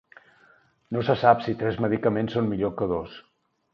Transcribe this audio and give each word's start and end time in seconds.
No 0.95 1.03
se 1.09 1.15
sap 1.23 1.45
si 1.47 1.55
tres 1.59 1.77
medicaments 1.87 2.39
són 2.39 2.49
millor 2.55 2.77
que 2.81 2.89
dos. 2.97 3.19